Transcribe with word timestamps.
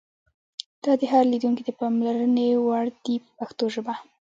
دا 0.83 0.91
د 1.01 1.03
هر 1.11 1.23
لیدونکي 1.33 1.61
د 1.65 1.69
پاملرنې 1.79 2.47
وړ 2.65 2.85
دي 3.03 3.15
په 3.23 3.29
پښتو 3.39 3.65
ژبه. 3.75 3.93